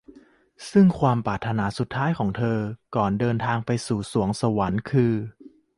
[0.71, 2.57] ซึ่งความปรารถนาสุดท้ายของเธอ
[2.95, 3.99] ก่อนเดินทางไปสู่
[4.41, 5.13] สวรรค์คือ